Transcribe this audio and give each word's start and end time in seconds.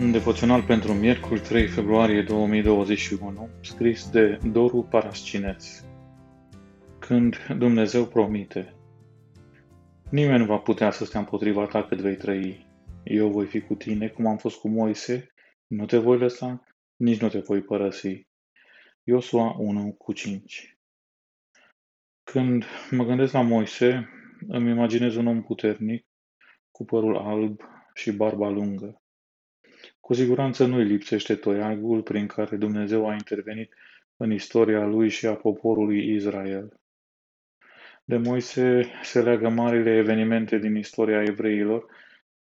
Un 0.00 0.12
devoțional 0.12 0.62
pentru 0.62 0.92
miercuri 0.92 1.40
3 1.40 1.66
februarie 1.66 2.22
2021, 2.22 3.48
scris 3.62 4.10
de 4.10 4.38
Doru 4.52 4.82
Parascineț. 4.82 5.82
Când 6.98 7.36
Dumnezeu 7.58 8.06
promite, 8.06 8.74
nimeni 10.10 10.38
nu 10.38 10.44
va 10.44 10.58
putea 10.58 10.90
să 10.90 11.04
stea 11.04 11.20
împotriva 11.20 11.66
ta 11.66 11.84
cât 11.84 11.98
vei 11.98 12.16
trăi. 12.16 12.66
Eu 13.04 13.30
voi 13.30 13.46
fi 13.46 13.60
cu 13.60 13.74
tine 13.74 14.08
cum 14.08 14.26
am 14.26 14.36
fost 14.36 14.58
cu 14.58 14.68
Moise, 14.68 15.32
nu 15.66 15.86
te 15.86 15.98
voi 15.98 16.18
lăsa, 16.18 16.64
nici 16.96 17.20
nu 17.20 17.28
te 17.28 17.38
voi 17.38 17.62
părăsi. 17.62 18.26
Iosua 19.04 19.54
1 19.58 19.92
cu 19.92 20.12
5 20.12 20.78
Când 22.22 22.64
mă 22.90 23.04
gândesc 23.04 23.32
la 23.32 23.42
Moise, 23.42 24.08
îmi 24.48 24.70
imaginez 24.70 25.16
un 25.16 25.26
om 25.26 25.42
puternic, 25.42 26.06
cu 26.70 26.84
părul 26.84 27.16
alb 27.16 27.60
și 27.94 28.12
barba 28.12 28.48
lungă. 28.48 28.99
Cu 30.00 30.14
siguranță 30.14 30.66
nu 30.66 30.76
îi 30.76 30.84
lipsește 30.84 31.34
toiagul 31.34 32.02
prin 32.02 32.26
care 32.26 32.56
Dumnezeu 32.56 33.08
a 33.08 33.12
intervenit 33.12 33.74
în 34.16 34.32
istoria 34.32 34.84
lui 34.84 35.08
și 35.08 35.26
a 35.26 35.34
poporului 35.34 36.14
Israel. 36.14 36.80
De 38.04 38.16
Moise 38.16 38.90
se 39.02 39.22
leagă 39.22 39.48
marile 39.48 39.96
evenimente 39.96 40.58
din 40.58 40.76
istoria 40.76 41.22
evreilor, 41.22 41.86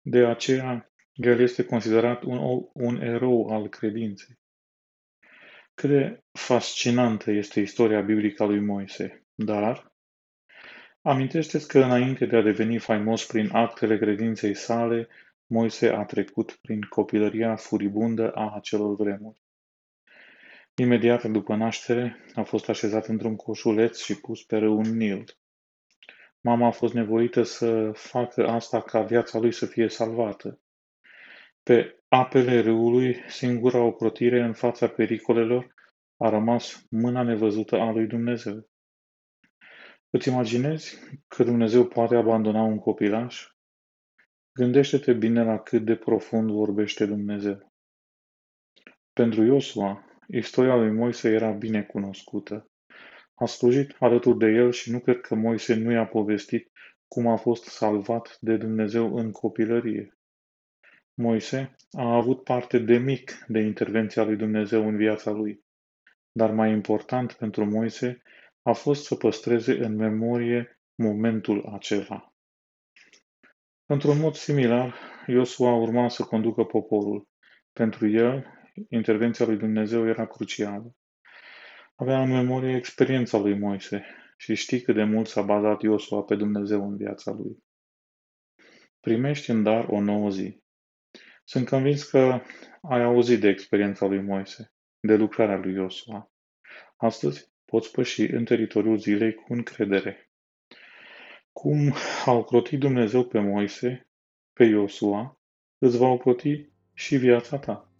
de 0.00 0.18
aceea 0.26 0.90
el 1.12 1.40
este 1.40 1.64
considerat 1.64 2.22
un, 2.22 2.66
un 2.72 3.00
erou 3.00 3.48
al 3.48 3.68
credinței. 3.68 4.38
Cât 5.74 5.90
de 5.90 6.22
fascinantă 6.32 7.30
este 7.30 7.60
istoria 7.60 8.00
biblică 8.00 8.42
a 8.42 8.46
lui 8.46 8.60
Moise, 8.60 9.26
dar 9.34 9.92
amintește 11.02 11.66
că 11.66 11.78
înainte 11.78 12.26
de 12.26 12.36
a 12.36 12.42
deveni 12.42 12.78
faimos 12.78 13.26
prin 13.26 13.48
actele 13.52 13.98
credinței 13.98 14.54
sale, 14.54 15.08
Moise 15.50 15.88
a 15.88 16.04
trecut 16.04 16.58
prin 16.62 16.80
copilăria 16.80 17.56
furibundă 17.56 18.30
a 18.30 18.54
acelor 18.54 18.96
vremuri. 18.96 19.42
Imediat 20.74 21.24
după 21.24 21.54
naștere, 21.54 22.16
a 22.34 22.42
fost 22.42 22.68
așezat 22.68 23.06
într-un 23.06 23.36
coșuleț 23.36 24.02
și 24.02 24.20
pus 24.20 24.42
pe 24.42 24.56
râul 24.56 24.84
Nil. 24.84 25.24
Mama 26.40 26.66
a 26.66 26.70
fost 26.70 26.94
nevoită 26.94 27.42
să 27.42 27.90
facă 27.94 28.48
asta 28.48 28.82
ca 28.82 29.02
viața 29.02 29.38
lui 29.38 29.52
să 29.52 29.66
fie 29.66 29.88
salvată. 29.88 30.60
Pe 31.62 32.02
apele 32.08 32.60
râului, 32.60 33.16
singura 33.28 33.78
ocrotire 33.78 34.40
în 34.40 34.52
fața 34.52 34.88
pericolelor, 34.88 35.74
a 36.16 36.28
rămas 36.28 36.86
mâna 36.90 37.22
nevăzută 37.22 37.76
a 37.76 37.90
lui 37.90 38.06
Dumnezeu. 38.06 38.68
Îți 40.10 40.28
imaginezi 40.28 40.98
că 41.28 41.44
Dumnezeu 41.44 41.86
poate 41.86 42.16
abandona 42.16 42.62
un 42.62 42.78
copilaș? 42.78 43.46
Gândește-te 44.58 45.12
bine 45.12 45.44
la 45.44 45.58
cât 45.58 45.84
de 45.84 45.96
profund 45.96 46.50
vorbește 46.50 47.06
Dumnezeu. 47.06 47.72
Pentru 49.12 49.42
Iosua, 49.42 50.04
istoria 50.28 50.76
lui 50.76 50.90
Moise 50.90 51.30
era 51.30 51.50
bine 51.50 51.82
cunoscută. 51.82 52.70
A 53.34 53.46
slujit 53.46 53.96
alături 53.98 54.38
de 54.38 54.46
el 54.46 54.72
și 54.72 54.90
nu 54.90 55.00
cred 55.00 55.20
că 55.20 55.34
Moise 55.34 55.74
nu 55.74 55.90
i-a 55.90 56.06
povestit 56.06 56.70
cum 57.08 57.26
a 57.26 57.36
fost 57.36 57.64
salvat 57.64 58.36
de 58.40 58.56
Dumnezeu 58.56 59.16
în 59.16 59.30
copilărie. 59.30 60.18
Moise 61.14 61.74
a 61.90 62.14
avut 62.14 62.44
parte 62.44 62.78
de 62.78 62.96
mic 62.96 63.44
de 63.48 63.60
intervenția 63.60 64.24
lui 64.24 64.36
Dumnezeu 64.36 64.88
în 64.88 64.96
viața 64.96 65.30
lui, 65.30 65.64
dar 66.32 66.50
mai 66.50 66.72
important 66.72 67.32
pentru 67.32 67.64
Moise 67.64 68.22
a 68.62 68.72
fost 68.72 69.04
să 69.04 69.14
păstreze 69.14 69.84
în 69.84 69.96
memorie 69.96 70.80
momentul 70.94 71.66
acela. 71.66 72.32
Într-un 73.90 74.18
mod 74.18 74.34
similar, 74.34 74.94
Iosua 75.26 75.74
urma 75.74 76.08
să 76.08 76.24
conducă 76.24 76.64
poporul. 76.64 77.28
Pentru 77.72 78.08
el, 78.08 78.46
intervenția 78.88 79.46
lui 79.46 79.56
Dumnezeu 79.56 80.06
era 80.06 80.26
crucială. 80.26 80.96
Avea 81.94 82.22
în 82.22 82.30
memorie 82.30 82.76
experiența 82.76 83.38
lui 83.38 83.58
Moise 83.58 84.04
și 84.36 84.54
știi 84.54 84.80
cât 84.80 84.94
de 84.94 85.04
mult 85.04 85.26
s-a 85.26 85.42
bazat 85.42 85.82
Iosua 85.82 86.22
pe 86.22 86.34
Dumnezeu 86.34 86.88
în 86.88 86.96
viața 86.96 87.30
lui. 87.30 87.64
Primești 89.00 89.50
în 89.50 89.62
dar 89.62 89.86
o 89.88 90.00
nouă 90.00 90.30
zi. 90.30 90.62
Sunt 91.44 91.68
convins 91.68 92.02
că 92.02 92.40
ai 92.82 93.02
auzit 93.02 93.40
de 93.40 93.48
experiența 93.48 94.06
lui 94.06 94.20
Moise, 94.20 94.72
de 95.00 95.14
lucrarea 95.14 95.56
lui 95.56 95.74
Iosua. 95.74 96.30
Astăzi 96.96 97.52
poți 97.64 97.90
păși 97.90 98.22
în 98.22 98.44
teritoriul 98.44 98.98
zilei 98.98 99.34
cu 99.34 99.52
încredere. 99.52 100.27
Cum 101.58 101.94
a 102.24 102.32
ocrotit 102.32 102.78
Dumnezeu 102.78 103.24
pe 103.24 103.40
Moise, 103.40 104.06
pe 104.52 104.64
Iosua, 104.64 105.40
îți 105.78 105.98
va 105.98 106.06
ocroti 106.06 106.68
și 106.94 107.16
viața 107.16 107.56
ta. 107.56 107.92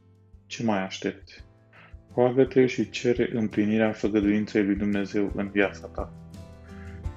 Ce 0.46 0.64
mai 0.64 0.82
aștepți? 0.82 1.44
Roagă-te 2.14 2.66
și 2.66 2.90
cere 2.90 3.30
împlinirea 3.32 3.92
făgăduinței 3.92 4.64
lui 4.64 4.74
Dumnezeu 4.74 5.32
în 5.34 5.50
viața 5.50 5.86
ta. 5.86 6.12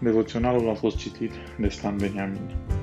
Devoționalul 0.02 0.69
a 0.69 0.74
fost 0.74 0.97
citit 0.97 1.31
de 1.59 1.68
Stan 1.68 1.97
Beniamin. 1.97 2.80